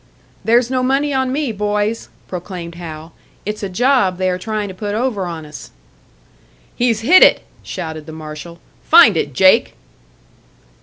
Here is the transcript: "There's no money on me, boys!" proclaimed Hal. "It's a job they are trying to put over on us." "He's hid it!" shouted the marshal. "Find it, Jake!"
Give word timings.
"There's 0.43 0.71
no 0.71 0.81
money 0.81 1.13
on 1.13 1.31
me, 1.31 1.51
boys!" 1.51 2.09
proclaimed 2.27 2.73
Hal. 2.73 3.13
"It's 3.45 3.61
a 3.61 3.69
job 3.69 4.17
they 4.17 4.31
are 4.31 4.39
trying 4.39 4.67
to 4.69 4.73
put 4.73 4.95
over 4.95 5.27
on 5.27 5.45
us." 5.45 5.69
"He's 6.75 7.01
hid 7.01 7.21
it!" 7.21 7.43
shouted 7.61 8.07
the 8.07 8.11
marshal. 8.11 8.57
"Find 8.83 9.15
it, 9.15 9.31
Jake!" 9.33 9.75